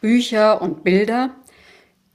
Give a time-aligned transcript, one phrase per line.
[0.00, 1.34] Bücher und Bilder.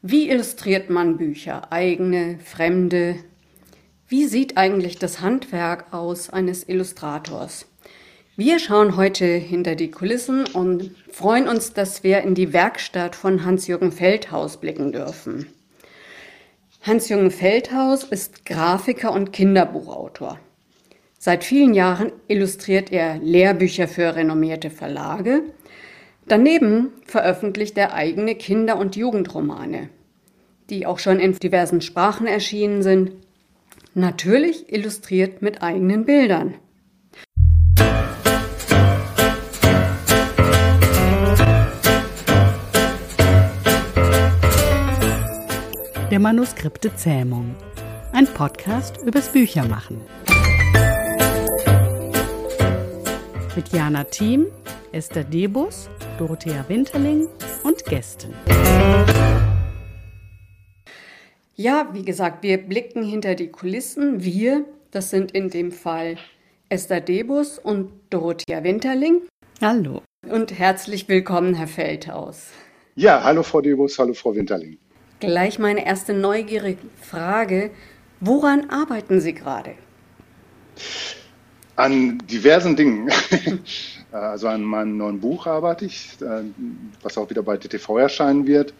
[0.01, 1.71] Wie illustriert man Bücher?
[1.73, 3.17] Eigene, fremde?
[4.07, 7.65] Wie sieht eigentlich das Handwerk aus eines Illustrators?
[8.37, 13.43] Wir schauen heute hinter die Kulissen und freuen uns, dass wir in die Werkstatt von
[13.43, 15.47] Hans-Jürgen Feldhaus blicken dürfen.
[16.83, 20.39] Hans-Jürgen Feldhaus ist Grafiker und Kinderbuchautor.
[21.19, 25.43] Seit vielen Jahren illustriert er Lehrbücher für renommierte Verlage.
[26.25, 29.89] Daneben veröffentlicht er eigene Kinder- und Jugendromane,
[30.69, 33.11] die auch schon in diversen Sprachen erschienen sind.
[33.93, 36.55] Natürlich illustriert mit eigenen Bildern.
[46.09, 47.55] Der Manuskripte Zähmung.
[48.13, 49.99] Ein Podcast übers Büchermachen.
[53.55, 54.45] Mit Jana Thiem,
[54.91, 57.27] Esther Debus, Dorothea Winterling
[57.63, 58.35] und Gästen.
[61.55, 64.23] Ja, wie gesagt, wir blicken hinter die Kulissen.
[64.23, 66.17] Wir, das sind in dem Fall
[66.69, 69.23] Esther Debus und Dorothea Winterling.
[69.59, 70.03] Hallo.
[70.29, 72.49] Und herzlich willkommen, Herr Feldhaus.
[72.95, 74.77] Ja, hallo Frau Debus, hallo Frau Winterling.
[75.19, 77.71] Gleich meine erste neugierige Frage.
[78.19, 79.73] Woran arbeiten Sie gerade?
[81.75, 83.09] An diversen Dingen.
[84.13, 86.43] Also an meinem neuen Buch arbeite ich, äh,
[87.01, 88.73] was auch wieder bei DTV erscheinen wird.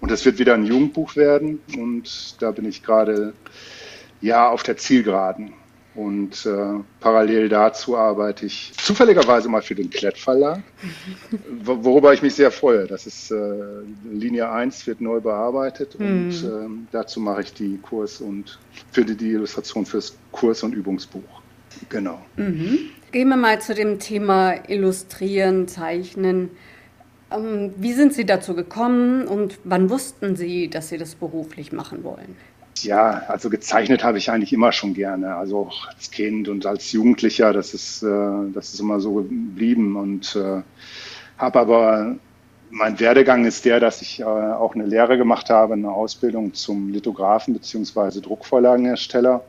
[0.00, 1.60] Und es wird wieder ein Jugendbuch werden.
[1.78, 3.32] Und da bin ich gerade
[4.20, 5.52] ja auf der Zielgeraden.
[5.94, 10.62] Und äh, parallel dazu arbeite ich zufälligerweise mal für den Klett Verlag,
[11.64, 12.86] worüber ich mich sehr freue.
[12.86, 13.36] Das ist äh,
[14.10, 16.06] Linie 1 wird neu bearbeitet mhm.
[16.06, 18.58] und äh, dazu mache ich die Kurs und
[18.90, 21.41] finde die Illustration fürs Kurs- und Übungsbuch.
[21.88, 22.20] Genau.
[22.36, 22.78] Mhm.
[23.12, 26.50] Gehen wir mal zu dem Thema Illustrieren, Zeichnen.
[27.30, 32.04] Ähm, wie sind Sie dazu gekommen und wann wussten Sie, dass Sie das beruflich machen
[32.04, 32.36] wollen?
[32.80, 35.36] Ja, also gezeichnet habe ich eigentlich immer schon gerne.
[35.36, 38.08] Also auch als Kind und als Jugendlicher, das ist, äh,
[38.52, 39.96] das ist immer so geblieben.
[39.96, 40.62] Und äh,
[41.38, 42.16] habe aber,
[42.70, 46.88] mein Werdegang ist der, dass ich äh, auch eine Lehre gemacht habe, eine Ausbildung zum
[46.88, 48.20] Lithografen bzw.
[48.20, 49.44] Druckvorlagenhersteller.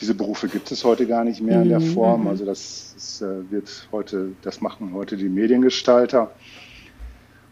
[0.00, 2.22] Diese Berufe gibt es heute gar nicht mehr in der mhm, Form.
[2.22, 2.28] Mhm.
[2.28, 6.30] Also das ist, äh, wird heute, das machen heute die Mediengestalter.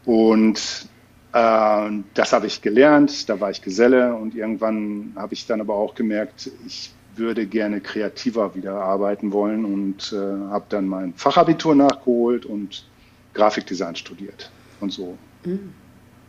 [0.05, 0.89] Und
[1.33, 5.75] äh, das habe ich gelernt, da war ich Geselle und irgendwann habe ich dann aber
[5.75, 10.17] auch gemerkt, ich würde gerne kreativer wieder arbeiten wollen und äh,
[10.51, 12.87] habe dann mein Fachabitur nachgeholt und
[13.35, 14.51] Grafikdesign studiert
[14.81, 15.19] und so.
[15.45, 15.75] Mhm.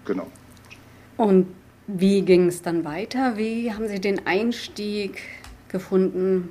[0.05, 0.27] Genau.
[1.17, 1.47] Und
[1.87, 3.37] wie ging es dann weiter?
[3.37, 5.21] Wie haben Sie den Einstieg
[5.69, 6.49] gefunden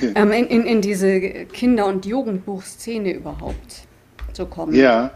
[0.00, 0.10] ja.
[0.14, 3.86] ähm, in, in, in, diese Kinder- und Jugendbuchszene überhaupt
[4.32, 4.74] zu kommen?
[4.74, 5.12] Ja.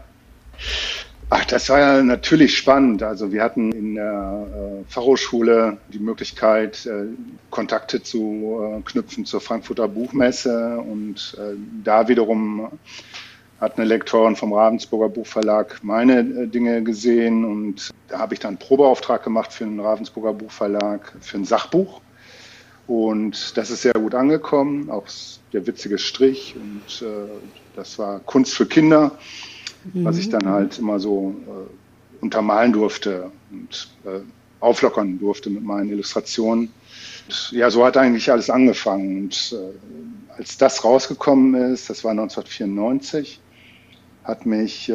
[1.33, 3.03] Ach, das war ja natürlich spannend.
[3.03, 7.05] Also wir hatten in der äh, Fachhochschule die Möglichkeit, äh,
[7.49, 11.37] Kontakte zu äh, knüpfen zur Frankfurter Buchmesse und
[11.85, 12.67] da wiederum
[13.61, 18.57] hat eine Lektorin vom Ravensburger Buchverlag meine Dinge gesehen und da habe ich dann einen
[18.57, 22.01] Probeauftrag gemacht für den Ravensburger Buchverlag für ein Sachbuch
[22.91, 25.05] und das ist sehr gut angekommen, auch
[25.53, 27.29] der witzige Strich und äh,
[27.75, 29.11] das war Kunst für Kinder
[29.93, 30.05] mhm.
[30.05, 34.21] was ich dann halt immer so äh, untermalen durfte und äh,
[34.59, 36.71] auflockern durfte mit meinen Illustrationen.
[37.27, 39.23] Und, ja, so hat eigentlich alles angefangen.
[39.23, 43.39] Und äh, als das rausgekommen ist, das war 1994,
[44.23, 44.93] hat mich äh,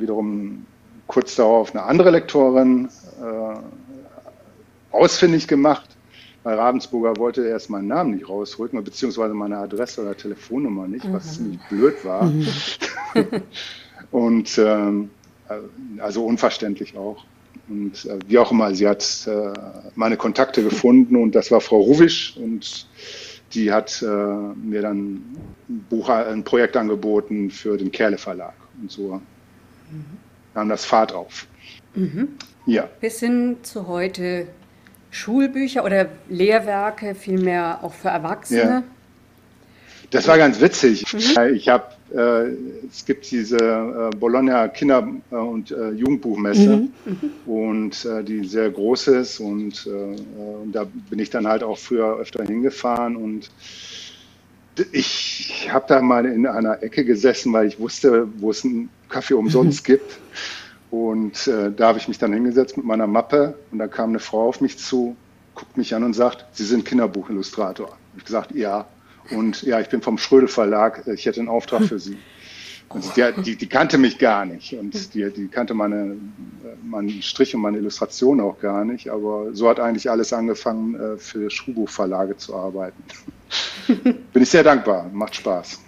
[0.00, 0.66] wiederum
[1.08, 2.88] kurz darauf eine andere Lektorin
[3.20, 5.88] äh, ausfindig gemacht.
[6.48, 11.26] Weil Ravensburger wollte erst meinen Namen nicht rausrücken, beziehungsweise meine Adresse oder Telefonnummer nicht, was
[11.26, 11.42] mhm.
[11.42, 12.24] ziemlich blöd war.
[12.24, 12.48] Mhm.
[14.12, 15.10] Und ähm,
[15.50, 17.26] äh, also unverständlich auch.
[17.68, 19.52] Und äh, wie auch immer, sie hat äh,
[19.94, 22.86] meine Kontakte gefunden und das war Frau Ruwisch und
[23.52, 25.16] die hat äh, mir dann
[25.68, 28.54] ein, Buch, ein Projekt angeboten für den Kerle Verlag.
[28.80, 29.20] Und so
[29.90, 30.04] mhm.
[30.54, 31.46] nahm das Fahrt auf.
[31.94, 32.28] Mhm.
[32.64, 32.88] Ja.
[33.02, 34.46] Bis hin zu heute
[35.10, 38.60] Schulbücher oder Lehrwerke, vielmehr auch für Erwachsene.
[38.60, 38.82] Ja.
[40.10, 41.04] Das war ganz witzig.
[41.12, 41.54] Mhm.
[41.54, 41.84] Ich habe
[42.14, 42.54] äh,
[42.88, 46.92] es gibt diese äh, Bologna Kinder- äh, und äh, Jugendbuchmesse mhm.
[47.04, 47.52] mhm.
[47.52, 50.16] und äh, die sehr groß ist und äh,
[50.72, 53.50] da bin ich dann halt auch früher öfter hingefahren und
[54.92, 59.34] ich habe da mal in einer Ecke gesessen, weil ich wusste, wo es einen Kaffee
[59.34, 60.18] umsonst gibt.
[60.90, 64.20] Und äh, da habe ich mich dann hingesetzt mit meiner Mappe und da kam eine
[64.20, 65.16] Frau auf mich zu,
[65.54, 67.96] guckt mich an und sagt, Sie sind Kinderbuchillustrator.
[68.16, 68.86] Ich gesagt, ja.
[69.30, 72.16] Und ja, ich bin vom Schrödel Verlag, ich hätte einen Auftrag für Sie.
[72.88, 76.16] Und die, die, die kannte mich gar nicht und die, die kannte meine
[76.82, 79.10] meinen Strich und meine Illustration auch gar nicht.
[79.10, 83.02] Aber so hat eigentlich alles angefangen, äh, für Schuhbuchverlage zu arbeiten.
[83.86, 85.80] Bin ich sehr dankbar, macht Spaß.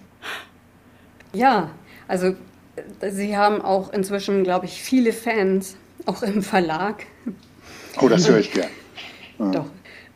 [1.33, 1.71] Ja,
[2.09, 2.35] also
[3.11, 7.07] Sie haben auch inzwischen, glaube ich, viele Fans, auch im Verlag.
[8.01, 8.69] Oh, das höre ich gern.
[9.39, 9.51] Ja.
[9.53, 9.67] Doch.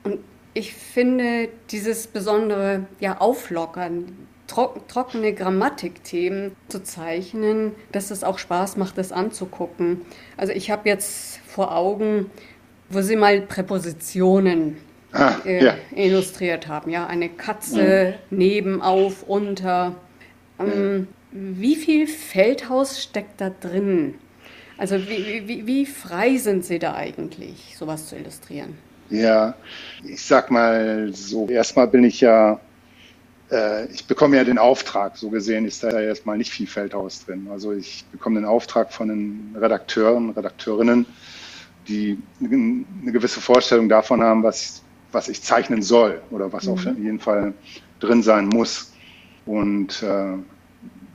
[0.05, 0.19] Und
[0.53, 4.17] ich finde dieses besondere ja, Auflockern,
[4.47, 10.03] trock, trockene Grammatikthemen zu zeichnen, dass es auch Spaß macht, das anzugucken.
[10.37, 12.31] Also ich habe jetzt vor Augen,
[12.89, 14.77] wo Sie mal Präpositionen
[15.13, 15.75] ah, äh, ja.
[15.95, 16.91] illustriert haben.
[16.91, 18.39] Ja, eine Katze mhm.
[18.39, 19.95] neben, auf, unter.
[20.59, 24.15] Ähm, wie viel Feldhaus steckt da drin?
[24.79, 28.79] Also wie, wie, wie frei sind Sie da eigentlich, sowas zu illustrieren?
[29.11, 29.55] Ja,
[30.05, 32.61] ich sag mal so, erstmal bin ich ja,
[33.51, 37.25] äh, ich bekomme ja den Auftrag, so gesehen ist da ja erstmal nicht viel Feldhaus
[37.25, 37.49] drin.
[37.51, 41.05] Also ich bekomme den Auftrag von den Redakteuren, Redakteurinnen,
[41.89, 44.83] die eine gewisse Vorstellung davon haben, was,
[45.13, 46.73] was ich zeichnen soll oder was mhm.
[46.73, 47.55] auf jeden Fall
[47.99, 48.93] drin sein muss.
[49.47, 50.39] Und äh,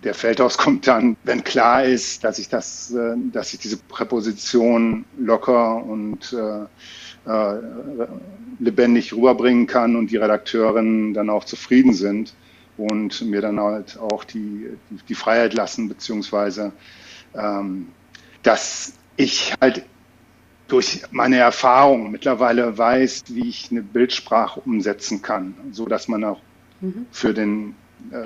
[0.03, 5.05] der Feldhaus kommt dann, wenn klar ist, dass ich das, äh, dass ich diese Präposition
[5.17, 7.61] locker und äh, äh,
[8.59, 12.33] lebendig rüberbringen kann und die Redakteurinnen dann auch zufrieden sind
[12.77, 14.69] und mir dann halt auch die,
[15.07, 16.71] die Freiheit lassen, beziehungsweise
[17.35, 17.89] ähm,
[18.43, 19.83] dass ich halt
[20.67, 26.41] durch meine Erfahrung mittlerweile weiß, wie ich eine Bildsprache umsetzen kann, so dass man auch
[26.79, 27.05] mhm.
[27.11, 27.75] für den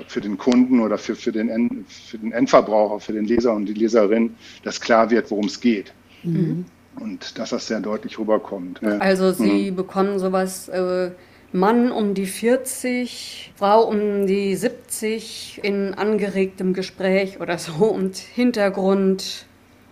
[0.06, 3.66] für den Kunden oder für, für, den End, für den Endverbraucher, für den Leser und
[3.66, 5.92] die Leserin, dass klar wird, worum es geht.
[6.22, 6.64] Mhm.
[7.00, 8.82] Und dass das sehr deutlich rüberkommt.
[9.00, 9.76] Also Sie mhm.
[9.76, 11.10] bekommen sowas, äh,
[11.54, 19.46] Mann um die 40, Frau um die 70 in angeregtem Gespräch oder so und Hintergrund,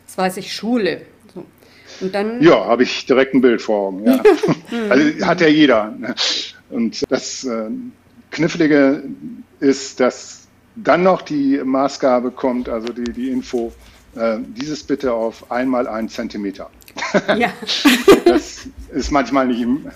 [0.06, 1.02] das weiß ich, Schule.
[1.32, 1.44] So.
[2.00, 4.04] Und dann ja, habe ich direkt ein Bild vor Augen.
[4.04, 4.20] Ja.
[4.90, 5.94] also hat ja jeder.
[5.96, 6.14] Ne?
[6.70, 7.70] Und das äh,
[8.32, 9.04] Knifflige
[9.62, 13.72] ist, dass dann noch die Maßgabe kommt, also die, die Info,
[14.16, 16.68] äh, dieses bitte auf einmal einen Zentimeter.
[17.38, 17.52] Ja.
[18.24, 19.86] das ist manchmal nicht, im,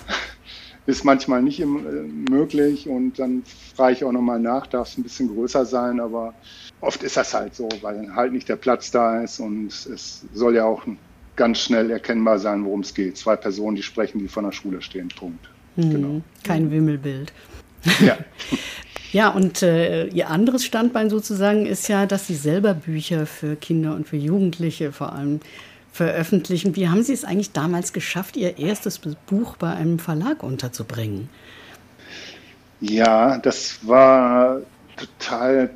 [0.87, 3.43] ist manchmal nicht im, äh, möglich und dann
[3.75, 6.33] frage ich auch nochmal nach, darf es ein bisschen größer sein, aber
[6.81, 10.55] oft ist das halt so, weil halt nicht der Platz da ist und es soll
[10.55, 10.83] ja auch
[11.35, 13.17] ganz schnell erkennbar sein, worum es geht.
[13.17, 15.09] Zwei Personen, die sprechen, die vor der Schule stehen.
[15.09, 15.51] Punkt.
[15.75, 16.23] Hm, genau.
[16.45, 17.33] Kein Wimmelbild.
[18.01, 18.17] Ja.
[19.17, 23.95] Ja, und äh, Ihr anderes Standbein sozusagen ist ja, dass Sie selber Bücher für Kinder
[23.95, 25.41] und für Jugendliche vor allem
[25.91, 26.77] veröffentlichen.
[26.77, 31.31] Wie haben Sie es eigentlich damals geschafft, Ihr erstes Buch bei einem Verlag unterzubringen?
[32.83, 34.61] Ja, das war
[34.99, 35.71] total,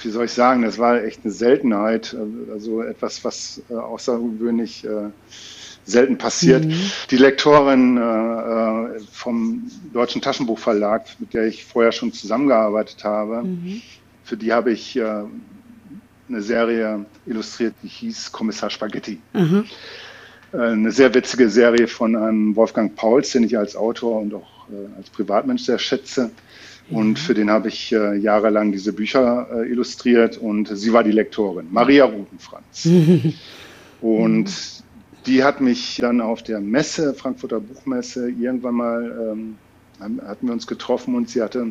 [0.00, 2.16] wie soll ich sagen, das war echt eine Seltenheit.
[2.52, 5.10] Also etwas, was äh, außergewöhnlich äh,
[5.88, 6.64] selten passiert.
[6.64, 6.74] Mhm.
[7.10, 13.82] Die Lektorin äh, äh, vom Deutschen Taschenbuchverlag, mit der ich vorher schon zusammengearbeitet habe, mhm.
[14.24, 15.24] für die habe ich äh,
[16.28, 19.18] eine Serie illustriert, die hieß Kommissar Spaghetti.
[19.32, 19.64] Mhm.
[20.52, 24.68] Äh, eine sehr witzige Serie von einem Wolfgang Pauls, den ich als Autor und auch
[24.68, 26.30] äh, als Privatmensch sehr schätze.
[26.90, 27.16] Und mhm.
[27.16, 31.66] für den habe ich äh, jahrelang diese Bücher äh, illustriert und sie war die Lektorin,
[31.70, 32.88] Maria Rutenfranz.
[34.00, 34.50] und
[35.28, 39.58] die hat mich dann auf der Messe, Frankfurter Buchmesse, irgendwann mal, ähm,
[40.00, 41.68] hatten wir uns getroffen und sie hatte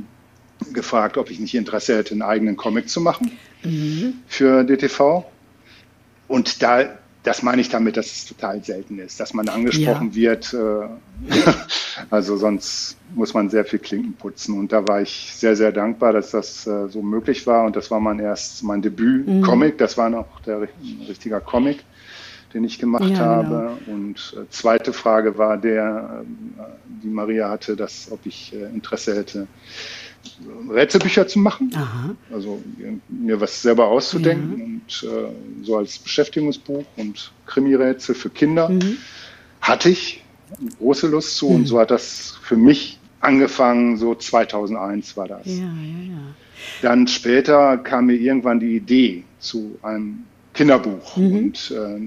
[0.73, 3.31] gefragt, ob ich nicht Interesse hätte, einen eigenen Comic zu machen
[3.63, 4.13] mhm.
[4.27, 5.25] für DTV.
[6.27, 10.15] Und da, das meine ich damit, dass es total selten ist, dass man angesprochen ja.
[10.15, 10.53] wird.
[10.53, 10.87] Äh,
[12.09, 14.57] also sonst muss man sehr viel Klinken putzen.
[14.57, 17.65] Und da war ich sehr, sehr dankbar, dass das äh, so möglich war.
[17.65, 19.75] Und das war mein erst mein Debüt-Comic.
[19.75, 19.77] Mhm.
[19.77, 20.67] Das war noch der
[21.07, 21.83] richtiger Comic
[22.57, 23.25] den ich gemacht ja, genau.
[23.25, 23.77] habe.
[23.85, 23.97] Genau.
[23.97, 26.23] Und äh, zweite Frage war der,
[26.57, 26.63] äh,
[27.03, 29.47] die Maria hatte, dass, ob ich äh, Interesse hätte,
[30.69, 31.71] Rätselbücher zu machen.
[31.75, 32.15] Aha.
[32.33, 32.61] Also
[33.07, 34.65] mir was selber auszudenken ja.
[34.65, 38.97] und äh, so als Beschäftigungsbuch und Krimi-Rätsel für Kinder mhm.
[39.61, 40.23] hatte ich
[40.79, 41.55] große Lust zu mhm.
[41.55, 45.45] und so hat das für mich angefangen, so 2001 war das.
[45.45, 45.63] Ja, ja,
[46.09, 46.35] ja.
[46.81, 50.23] Dann später kam mir irgendwann die Idee zu einem
[50.57, 51.37] Kinderbuch mhm.
[51.37, 51.99] und äh,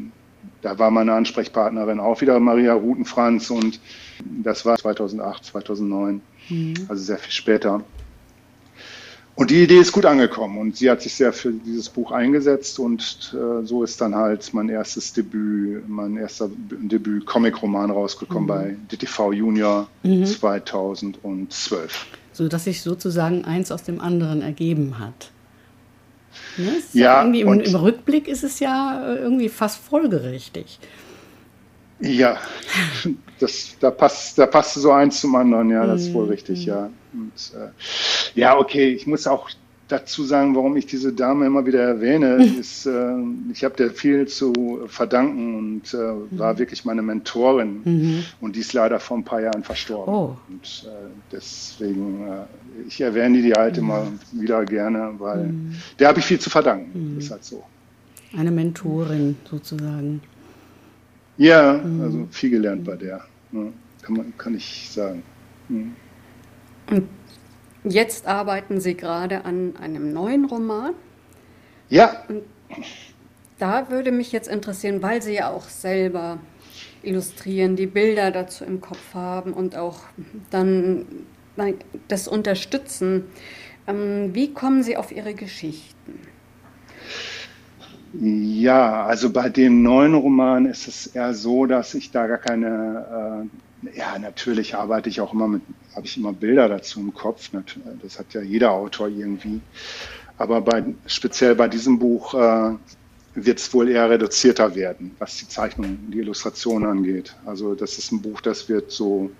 [0.62, 3.80] da war meine Ansprechpartnerin auch wieder Maria Rutenfranz und
[4.42, 6.74] das war 2008, 2009, mhm.
[6.88, 7.82] also sehr viel später.
[9.36, 12.78] Und die Idee ist gut angekommen und sie hat sich sehr für dieses Buch eingesetzt
[12.78, 18.48] und äh, so ist dann halt mein erstes Debüt, mein erster Debüt Comic-Roman rausgekommen mhm.
[18.48, 20.26] bei DTV Junior mhm.
[20.26, 22.06] 2012.
[22.32, 25.30] So dass sich sozusagen eins aus dem anderen ergeben hat.
[26.56, 26.82] Ne?
[26.92, 30.78] Ja, irgendwie im, im, Rückblick ist es ja äh, irgendwie fast folgerichtig.
[32.00, 32.38] Ja,
[33.38, 36.30] das, da passt, da passt so eins zum anderen, ja, das ist wohl mhm.
[36.30, 36.90] richtig, ja.
[37.12, 37.68] Und, äh,
[38.38, 39.50] ja, okay, ich muss auch
[39.90, 43.14] dazu sagen, warum ich diese Dame immer wieder erwähne, ist, äh,
[43.52, 47.80] ich habe dir viel zu verdanken und äh, war wirklich meine Mentorin.
[47.84, 48.24] Mhm.
[48.40, 50.14] Und die ist leider vor ein paar Jahren verstorben.
[50.14, 50.36] Oh.
[50.48, 53.82] Und äh, deswegen, äh, ich erwähne die halt mhm.
[53.82, 55.74] immer wieder gerne, weil mhm.
[55.98, 57.12] der habe ich viel zu verdanken.
[57.14, 57.18] Mhm.
[57.18, 57.62] Ist halt so.
[58.36, 60.20] Eine Mentorin sozusagen.
[61.36, 62.00] Ja, mhm.
[62.02, 63.22] also viel gelernt bei der.
[63.50, 63.72] Ne?
[64.02, 65.22] Kann, man, kann ich sagen.
[65.68, 65.92] Mhm.
[66.90, 67.08] Und
[67.84, 70.94] Jetzt arbeiten Sie gerade an einem neuen Roman.
[71.88, 72.24] Ja.
[72.28, 72.42] Und
[73.58, 76.38] da würde mich jetzt interessieren, weil Sie ja auch selber
[77.02, 80.00] illustrieren, die Bilder dazu im Kopf haben und auch
[80.50, 81.06] dann
[82.08, 83.24] das unterstützen.
[83.86, 86.20] Ähm, wie kommen Sie auf Ihre Geschichten?
[88.12, 93.46] Ja, also bei dem neuen Roman ist es eher so, dass ich da gar keine
[93.46, 95.62] äh, ja, natürlich arbeite ich auch immer mit,
[95.94, 97.50] habe ich immer Bilder dazu im Kopf.
[98.02, 99.60] Das hat ja jeder Autor irgendwie.
[100.38, 102.74] Aber bei, speziell bei diesem Buch äh,
[103.34, 107.34] wird es wohl eher reduzierter werden, was die Zeichnung, die Illustration angeht.
[107.46, 109.30] Also das ist ein Buch, das wird so,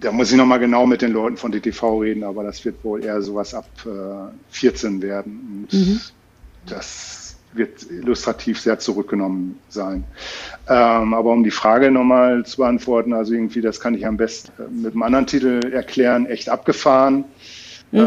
[0.00, 3.04] da muss ich nochmal genau mit den Leuten von DTV reden, aber das wird wohl
[3.04, 5.68] eher sowas ab äh, 14 werden.
[5.70, 6.00] Und mhm.
[6.66, 7.21] das
[7.52, 10.04] wird illustrativ sehr zurückgenommen sein.
[10.68, 14.52] Ähm, aber um die Frage nochmal zu beantworten, also irgendwie, das kann ich am besten
[14.62, 17.24] äh, mit einem anderen Titel erklären, echt abgefahren.
[17.90, 17.98] Mhm.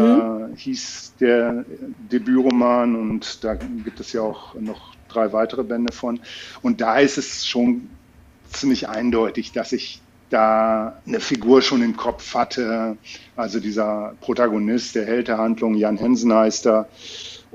[0.54, 1.64] Äh, hieß der
[2.10, 6.20] Debütroman und da gibt es ja auch noch drei weitere Bände von.
[6.62, 7.88] Und da ist es schon
[8.50, 10.00] ziemlich eindeutig, dass ich
[10.30, 12.96] da eine Figur schon im Kopf hatte.
[13.36, 16.88] Also dieser Protagonist, der Held der Handlung, Jan Hensen heißt er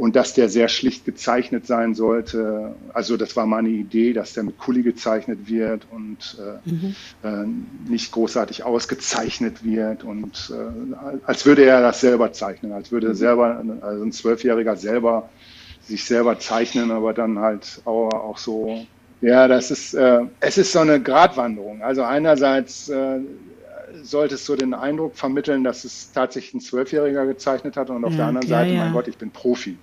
[0.01, 2.74] und dass der sehr schlicht gezeichnet sein sollte.
[2.91, 6.96] Also das war meine Idee, dass der mit Kuli gezeichnet wird und äh, mhm.
[7.22, 10.96] äh, nicht großartig ausgezeichnet wird und äh,
[11.27, 13.13] als würde er das selber zeichnen, als würde mhm.
[13.13, 15.29] selber, also ein Zwölfjähriger selber
[15.84, 18.88] sich selber zeichnen, aber dann halt auch, auch so
[19.22, 21.84] ja, das ist, äh, es ist so eine Gratwanderung.
[21.84, 23.20] Also einerseits äh,
[24.03, 28.12] sollte es so den Eindruck vermitteln, dass es tatsächlich ein Zwölfjähriger gezeichnet hat und auf
[28.12, 28.83] ja, der anderen Seite, ja.
[28.83, 29.77] mein Gott, ich bin Profi.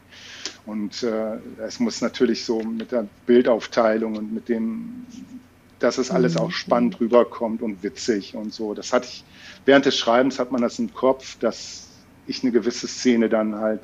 [0.67, 5.07] Und äh, es muss natürlich so mit der Bildaufteilung und mit dem,
[5.79, 6.41] dass es alles mhm.
[6.41, 8.75] auch spannend rüberkommt und witzig und so.
[8.75, 9.25] Das hatte ich,
[9.65, 11.89] während des Schreibens hat man das im Kopf, dass
[12.27, 13.81] ich eine gewisse Szene dann halt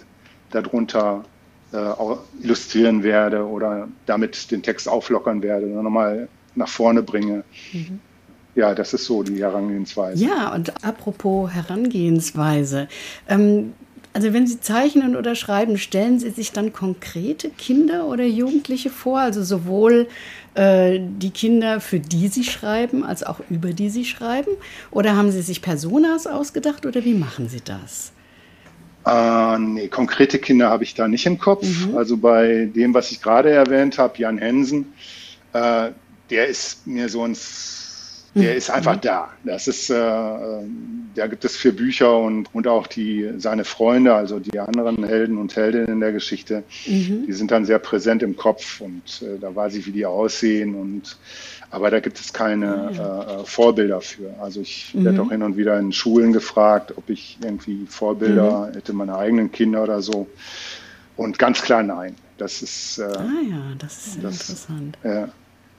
[0.51, 1.25] darunter
[1.73, 1.93] äh,
[2.43, 7.45] illustrieren werde oder damit den Text auflockern werde oder nochmal nach vorne bringe.
[7.73, 8.01] Mhm.
[8.55, 10.25] Ja, das ist so die Herangehensweise.
[10.25, 12.89] Ja, und apropos Herangehensweise.
[13.29, 13.73] Ähm,
[14.13, 19.19] also wenn Sie zeichnen oder schreiben, stellen Sie sich dann konkrete Kinder oder Jugendliche vor,
[19.19, 20.07] also sowohl
[20.55, 24.53] äh, die Kinder, für die Sie schreiben, als auch über die Sie schreiben?
[24.93, 28.13] Oder haben Sie sich Personas ausgedacht oder wie machen Sie das?
[29.05, 31.67] Äh, nee, konkrete Kinder habe ich da nicht im Kopf.
[31.67, 31.97] Mhm.
[31.97, 34.93] Also bei dem, was ich gerade erwähnt habe, Jan Hensen,
[35.53, 35.91] äh,
[36.31, 37.94] der ist mir so ins
[38.35, 38.59] der mhm.
[38.59, 39.29] ist einfach da.
[39.45, 44.41] Das ist, äh, da gibt es vier Bücher und, und auch die, seine Freunde, also
[44.41, 47.27] die anderen Helden und Heldinnen der Geschichte, mhm.
[47.27, 50.75] die sind dann sehr präsent im Kopf und äh, da weiß ich, wie die aussehen
[50.75, 51.17] und,
[51.71, 52.99] aber da gibt es keine mhm.
[52.99, 54.35] äh, Vorbilder für.
[54.41, 55.05] Also ich mhm.
[55.05, 58.75] werde auch hin und wieder in Schulen gefragt, ob ich irgendwie Vorbilder mhm.
[58.75, 60.27] hätte, meine eigenen Kinder oder so.
[61.17, 62.17] Und ganz klar nein.
[62.37, 64.99] Das ist, äh, ah ja, das ist das, interessant.
[65.05, 65.29] Ja.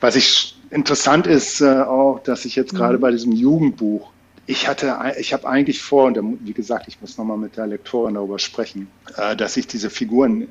[0.05, 2.77] Was ich interessant ist äh, auch, dass ich jetzt mhm.
[2.77, 4.11] gerade bei diesem Jugendbuch,
[4.45, 8.13] ich hatte, ich habe eigentlich vor, und wie gesagt, ich muss nochmal mit der Lektorin
[8.13, 10.47] darüber sprechen, äh, dass ich diese Figuren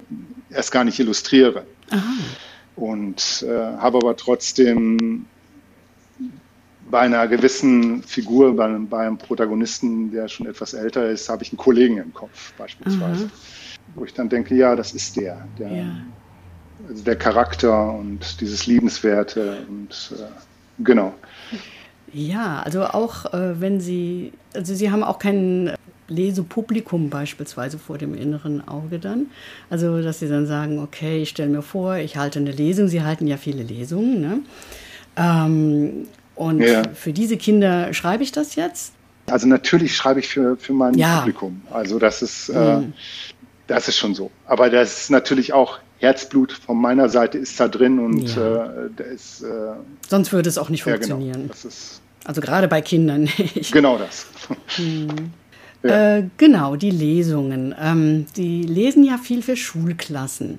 [0.51, 1.65] erst gar nicht illustriere.
[1.91, 2.03] Aha.
[2.75, 5.27] Und äh, habe aber trotzdem
[6.91, 11.53] bei einer gewissen Figur, bei, bei, einem Protagonisten, der schon etwas älter ist, habe ich
[11.53, 13.27] einen Kollegen im Kopf beispielsweise.
[13.27, 13.33] Aha.
[13.95, 15.47] Wo ich dann denke, ja, das ist der.
[15.61, 15.97] der ja
[16.89, 20.23] also der Charakter und dieses Liebenswerte und äh,
[20.83, 21.15] genau.
[22.13, 25.73] Ja, also auch äh, wenn Sie, also Sie haben auch kein
[26.09, 29.27] Lesepublikum beispielsweise vor dem inneren Auge dann.
[29.71, 32.89] Also, dass Sie dann sagen, okay, ich stelle mir vor, ich halte eine Lesung.
[32.89, 34.21] Sie halten ja viele Lesungen.
[34.21, 34.41] Ne?
[35.17, 36.83] Ähm, und ja.
[36.95, 38.93] für diese Kinder schreibe ich das jetzt?
[39.27, 41.21] Also natürlich schreibe ich für, für mein ja.
[41.21, 41.63] Publikum.
[41.71, 42.93] Also das ist, äh, mhm.
[43.67, 44.31] das ist schon so.
[44.47, 48.65] Aber das ist natürlich auch Herzblut von meiner Seite ist da drin und ja.
[48.65, 49.43] äh, da ist.
[49.43, 49.75] Äh,
[50.09, 51.49] Sonst würde es auch nicht funktionieren.
[51.49, 51.75] Ja, genau.
[52.25, 53.73] also gerade bei Kindern nicht.
[53.73, 54.27] Genau das.
[54.77, 55.09] Hm.
[55.85, 56.17] Ja.
[56.17, 57.75] Äh, genau, die Lesungen.
[57.79, 60.59] Ähm, die lesen ja viel für Schulklassen.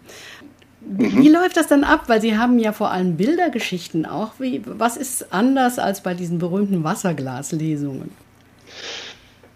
[0.82, 1.24] Wie, mhm.
[1.24, 2.04] wie, läuft das dann ab?
[2.08, 4.34] Weil Sie haben ja vor allem Bildergeschichten auch.
[4.38, 8.12] Wie, was ist anders als bei diesen berühmten Wasserglaslesungen?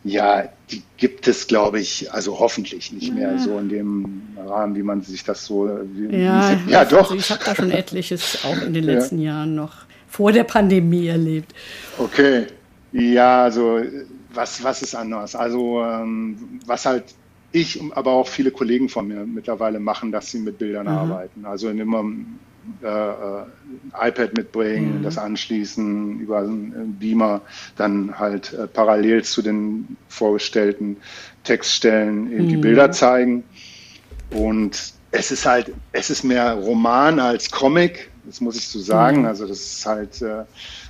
[0.03, 3.37] Ja, die gibt es, glaube ich, also hoffentlich nicht mehr ja.
[3.37, 5.69] so in dem Rahmen, wie man sich das so.
[5.93, 7.11] Wie, ja, wie, ja, doch.
[7.11, 9.31] Also ich habe da schon etliches auch in den letzten ja.
[9.33, 9.73] Jahren noch
[10.07, 11.53] vor der Pandemie erlebt.
[11.97, 12.47] Okay,
[12.93, 13.81] ja, also
[14.33, 15.35] was, was ist anders?
[15.35, 17.03] Also ähm, was halt
[17.51, 20.93] ich, aber auch viele Kollegen von mir mittlerweile machen, dass sie mit Bildern mhm.
[20.93, 21.45] arbeiten.
[21.45, 22.05] Also immer
[22.83, 23.43] äh, äh,
[24.09, 25.03] iPad mitbringen, mhm.
[25.03, 27.41] das anschließen über einen Beamer,
[27.75, 30.97] dann halt äh, parallel zu den vorgestellten
[31.43, 32.49] Textstellen eben mhm.
[32.49, 33.43] die Bilder zeigen.
[34.31, 39.19] Und es ist halt, es ist mehr Roman als Comic, das muss ich so sagen.
[39.19, 39.25] Mhm.
[39.25, 40.43] Also das ist halt, äh,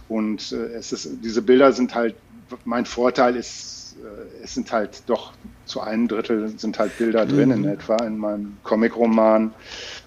[0.09, 2.15] und äh, es ist, diese Bilder sind halt,
[2.65, 3.78] mein Vorteil ist, äh,
[4.43, 5.33] es sind halt doch
[5.65, 7.67] zu einem Drittel sind halt Bilder drin in mhm.
[7.67, 9.53] etwa in meinem Comic-Roman.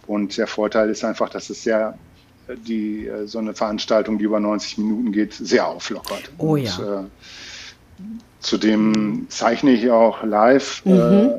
[0.07, 1.97] Und der Vorteil ist einfach, dass es sehr
[2.67, 6.31] die so eine Veranstaltung, die über 90 Minuten geht, sehr auflockert.
[6.39, 6.77] Oh ja.
[6.77, 7.09] Und, äh,
[8.41, 10.93] zudem zeichne ich auch live mhm.
[10.93, 11.31] äh,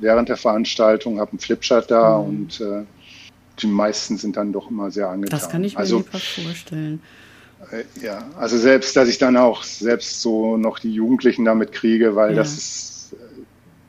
[0.00, 2.28] während der Veranstaltung, habe einen Flipchart da mhm.
[2.28, 2.84] und äh,
[3.60, 5.38] die meisten sind dann doch immer sehr angetan.
[5.38, 7.02] Das kann ich mir also, fast vorstellen.
[7.70, 12.16] Äh, ja, also selbst, dass ich dann auch selbst so noch die Jugendlichen damit kriege,
[12.16, 12.36] weil ja.
[12.36, 13.16] das ist, äh,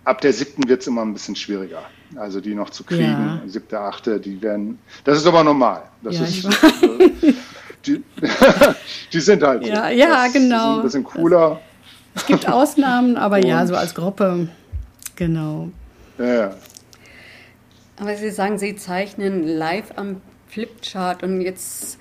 [0.05, 1.83] ab der siebten wird es immer ein bisschen schwieriger.
[2.15, 3.41] Also die noch zu kriegen, ja.
[3.45, 5.83] siebte, achte, die werden, das ist aber normal.
[6.01, 7.33] Das ja, ist, äh,
[7.85, 8.03] die,
[9.13, 9.95] die, sind halt Ja, so.
[9.95, 10.77] ja das genau.
[10.77, 11.61] ein bisschen cooler.
[12.13, 14.49] Es gibt Ausnahmen, aber ja, so als Gruppe,
[15.15, 15.69] genau.
[16.17, 16.53] Ja,
[18.01, 21.99] aber Sie sagen, Sie zeichnen live am Flipchart und jetzt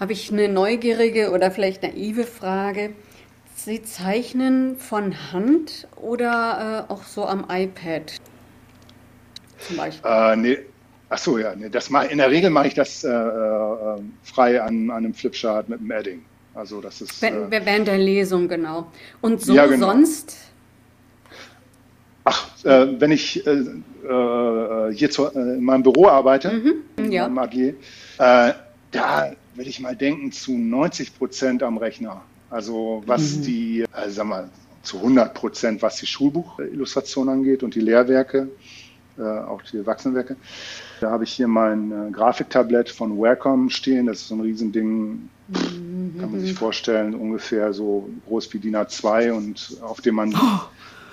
[0.00, 2.94] habe ich eine neugierige oder vielleicht naive Frage.
[3.54, 8.14] Sie zeichnen von Hand oder äh, auch so am iPad?
[9.58, 10.10] Zum Beispiel.
[10.10, 10.58] Äh, nee.
[11.10, 11.54] Ach so, ja.
[11.54, 15.14] Nee, das mal, in der Regel mache ich das äh, äh, frei an, an einem
[15.14, 16.24] Flipchart mit einem Edding.
[16.54, 17.20] Also das ist.
[17.20, 18.90] Während, äh, während der Lesung, genau.
[19.20, 19.88] Und so ja, genau.
[19.88, 20.36] sonst
[22.24, 26.52] Ach, äh, wenn ich äh, hier zu, in meinem Büro arbeite,
[26.98, 27.26] mhm, ja.
[27.26, 27.74] in AG, äh,
[28.90, 32.22] da würde ich mal denken, zu 90 Prozent am Rechner.
[32.50, 33.42] Also was mhm.
[33.42, 34.48] die, äh, sag mal,
[34.82, 38.48] zu 100 Prozent, was die Schulbuchillustration angeht und die Lehrwerke,
[39.18, 40.36] äh, auch die Erwachsenenwerke.
[41.00, 44.06] Da habe ich hier mein äh, Grafiktablett von Wacom stehen.
[44.06, 46.16] Das ist so ein Riesending, mhm.
[46.18, 50.60] kann man sich vorstellen, ungefähr so groß wie DIN A2 und auf dem man oh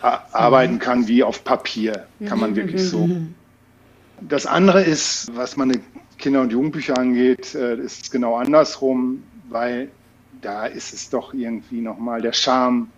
[0.02, 3.10] arbeiten kann wie auf Papier, kann man wirklich so.
[4.22, 5.82] Das andere ist, was meine
[6.18, 9.90] Kinder- und Jugendbücher angeht, äh, ist es genau andersrum, weil
[10.42, 12.90] da ist es doch irgendwie nochmal der Charme,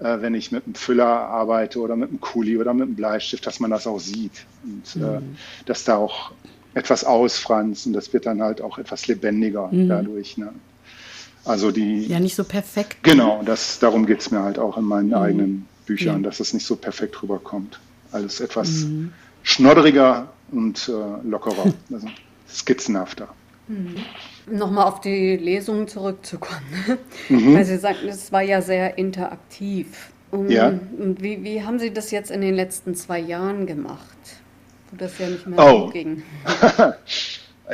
[0.00, 3.46] äh, wenn ich mit einem Füller arbeite oder mit einem Kuli oder mit einem Bleistift,
[3.46, 5.36] dass man das auch sieht und äh, mhm.
[5.66, 6.32] dass da auch
[6.74, 9.88] etwas ausfranst und das wird dann halt auch etwas lebendiger mhm.
[9.88, 10.36] dadurch.
[10.36, 10.52] Ne?
[11.44, 12.06] Also die.
[12.06, 12.98] Ja, nicht so perfekt.
[13.02, 15.14] Genau, das, darum geht es mir halt auch in meinen mhm.
[15.14, 17.80] eigenen Büchern, dass es nicht so perfekt rüberkommt.
[18.12, 19.12] Alles etwas mhm.
[19.42, 22.08] schnodderiger und äh, lockerer, also
[22.48, 23.28] skizzenhafter.
[23.68, 23.96] Mhm.
[24.50, 26.98] Nochmal auf die Lesungen zurückzukommen.
[27.28, 27.54] Mhm.
[27.54, 30.10] Weil Sie sagten, es war ja sehr interaktiv.
[30.30, 30.78] Und, ja.
[30.98, 34.18] wie, wie haben Sie das jetzt in den letzten zwei Jahren gemacht,
[34.90, 35.86] wo das ja nicht mehr oh.
[35.86, 36.22] so ging?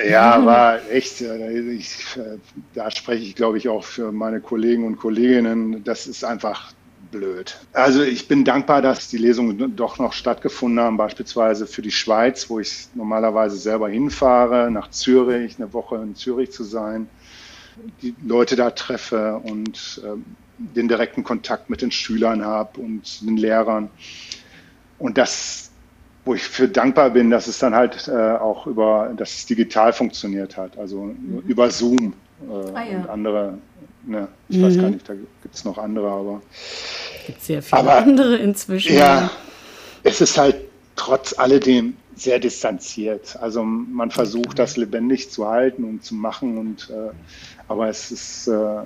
[0.09, 2.39] Ja, war echt, äh, ich, äh,
[2.75, 5.85] da spreche ich glaube ich auch für meine Kollegen und Kolleginnen.
[5.85, 6.73] Das ist einfach
[7.15, 7.57] blöd.
[7.73, 12.51] Also ich bin dankbar, dass die Lesungen doch noch stattgefunden haben, beispielsweise für die Schweiz,
[12.51, 17.09] wo ich normalerweise selber hinfahre, nach Zürich, eine Woche in Zürich zu sein,
[18.03, 20.17] die Leute da treffe und äh,
[20.59, 23.91] den direkten Kontakt mit den Schülern habe und den Lehrern.
[24.99, 25.71] Und das,
[26.25, 29.93] wo ich für dankbar bin, dass es dann halt äh, auch über, dass es digital
[29.93, 31.43] funktioniert hat, also mhm.
[31.47, 32.15] über Zoom
[32.49, 32.99] äh, ah, ja.
[32.99, 33.59] und andere
[34.07, 34.63] Ne, ich mhm.
[34.63, 36.43] weiß gar nicht, da gibt es noch andere, aber.
[37.21, 38.97] Es gibt sehr viele aber, andere inzwischen.
[38.97, 39.31] Ja,
[40.03, 40.57] es ist halt
[40.97, 43.37] trotz alledem sehr distanziert.
[43.41, 47.11] Also man versucht das lebendig zu halten und zu machen und äh,
[47.67, 48.83] aber es ist äh,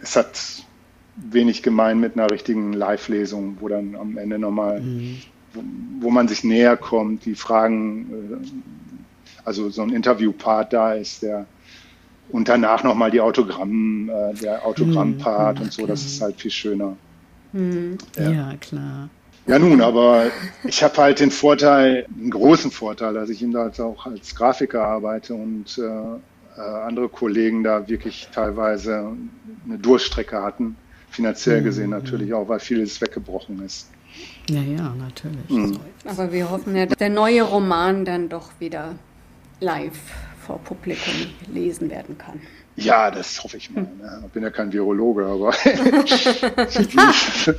[0.00, 0.64] es hat
[1.16, 5.18] wenig gemein mit einer richtigen Live-Lesung, wo dann am Ende nochmal, mhm.
[5.52, 5.62] wo,
[6.00, 11.46] wo, man sich näher kommt, die Fragen, äh, also so ein Interview-Part da ist, der
[12.30, 15.64] und danach nochmal die Autogramm, äh, der Autogrammpart mhm.
[15.64, 16.96] und so, das ist halt viel schöner.
[17.52, 17.98] Mhm.
[18.16, 18.30] Ja.
[18.30, 18.54] ja.
[18.60, 19.08] klar.
[19.46, 20.26] Ja, nun, aber
[20.64, 24.84] ich habe halt den Vorteil, einen großen Vorteil, dass ich eben halt auch als Grafiker
[24.84, 25.82] arbeite und äh,
[26.58, 29.10] äh, andere Kollegen da wirklich teilweise
[29.64, 30.76] eine Durchstrecke hatten,
[31.08, 31.64] finanziell mhm.
[31.64, 33.88] gesehen natürlich auch, weil vieles weggebrochen ist.
[34.50, 35.48] Ja, ja, natürlich.
[35.48, 35.78] Mhm.
[36.04, 38.96] Aber wir hoffen ja, dass der neue Roman dann doch wieder
[39.60, 39.98] live
[40.48, 41.12] vor Publikum
[41.52, 42.40] lesen werden kann.
[42.74, 43.82] Ja, das hoffe ich mal.
[43.82, 44.22] Ne?
[44.26, 45.52] Ich bin ja kein Virologe, aber.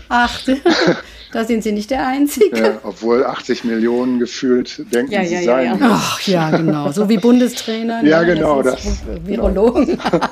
[0.09, 0.41] Ach,
[1.33, 2.57] da sind Sie nicht der Einzige.
[2.57, 5.79] Ja, obwohl 80 Millionen gefühlt denken ja, Sie ja, sein.
[5.79, 6.91] Ja, Ach ja, genau.
[6.91, 8.03] So wie Bundestrainer.
[8.03, 8.33] ja, ne?
[8.33, 8.63] genau.
[8.63, 9.85] Das, das Virologen.
[9.85, 10.25] Genau.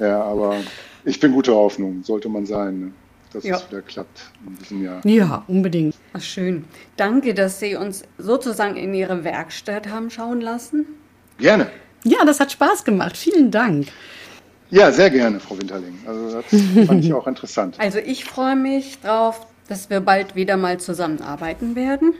[0.00, 0.56] ja, aber
[1.04, 2.80] ich bin guter Hoffnung, sollte man sein.
[2.80, 2.92] Ne?
[3.32, 3.56] dass ja.
[3.56, 5.06] es wieder klappt in diesem Jahr.
[5.06, 5.94] Ja, unbedingt.
[6.14, 6.64] Ach, schön.
[6.96, 10.86] Danke, dass Sie uns sozusagen in Ihre Werkstatt haben schauen lassen.
[11.40, 11.70] Gerne.
[12.04, 13.16] Ja, das hat Spaß gemacht.
[13.16, 13.88] Vielen Dank.
[14.70, 15.98] Ja, sehr gerne, Frau Winterling.
[16.06, 16.44] Also das
[16.86, 17.76] fand ich auch interessant.
[17.78, 22.14] Also ich freue mich drauf, dass wir bald wieder mal zusammenarbeiten werden.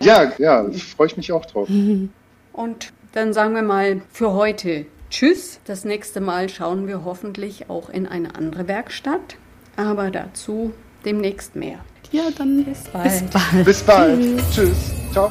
[0.00, 1.68] Ja, ja, freue ich mich auch drauf.
[2.52, 5.60] Und dann sagen wir mal für heute Tschüss.
[5.64, 9.36] Das nächste Mal schauen wir hoffentlich auch in eine andere Werkstatt.
[9.76, 10.72] Aber dazu
[11.04, 11.78] demnächst mehr.
[12.10, 13.10] Ja, dann bis bald.
[13.10, 13.64] Bis bald.
[13.64, 14.20] Bis bald.
[14.20, 14.54] Tschüss.
[14.54, 15.12] Tschüss.
[15.12, 15.30] Ciao.